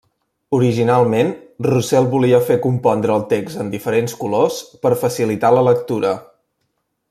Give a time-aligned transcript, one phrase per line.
[0.59, 1.27] Originalment,
[1.67, 6.19] Roussel volia fer compondre el text en diferents colors per facilitar la lectura.